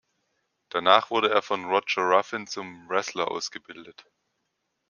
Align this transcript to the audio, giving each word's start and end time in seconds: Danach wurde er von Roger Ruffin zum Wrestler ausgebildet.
Danach 0.69 1.11
wurde 1.11 1.29
er 1.29 1.43
von 1.43 1.65
Roger 1.65 2.01
Ruffin 2.01 2.47
zum 2.47 2.89
Wrestler 2.89 3.29
ausgebildet. 3.29 4.03